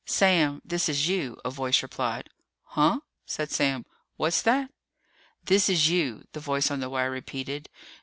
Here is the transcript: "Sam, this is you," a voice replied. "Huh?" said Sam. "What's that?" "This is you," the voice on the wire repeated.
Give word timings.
"Sam, 0.03 0.63
this 0.65 0.89
is 0.89 1.07
you," 1.07 1.37
a 1.45 1.51
voice 1.51 1.83
replied. 1.83 2.27
"Huh?" 2.63 3.01
said 3.27 3.51
Sam. 3.51 3.85
"What's 4.17 4.41
that?" 4.41 4.71
"This 5.43 5.69
is 5.69 5.89
you," 5.89 6.23
the 6.31 6.39
voice 6.39 6.71
on 6.71 6.79
the 6.79 6.89
wire 6.89 7.11
repeated. 7.11 7.69